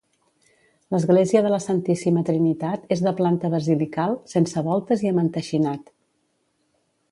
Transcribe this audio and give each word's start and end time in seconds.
L'església 0.93 1.43
de 1.47 1.51
la 1.55 1.59
Santíssima 1.65 2.23
Trinitat 2.29 2.89
és 2.97 3.05
de 3.09 3.13
planta 3.21 3.53
basilical, 3.57 4.17
sense 4.35 4.67
voltes 4.71 5.07
i 5.07 5.13
amb 5.13 5.25
enteixinat. 5.27 5.97